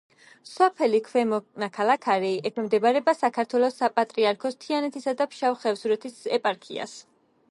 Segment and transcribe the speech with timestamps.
[0.51, 6.99] სოფელი ქვემო ნაქალაქარი ექვემდებარება საქართველოს საპატრიარქოს თიანეთისა და ფშავ-ხევსურეთის ეპარქიას.